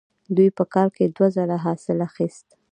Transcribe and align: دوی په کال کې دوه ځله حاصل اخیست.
دوی 0.35 0.49
په 0.57 0.63
کال 0.73 0.87
کې 0.95 1.05
دوه 1.15 1.27
ځله 1.35 1.57
حاصل 1.65 1.97
اخیست. 2.09 2.47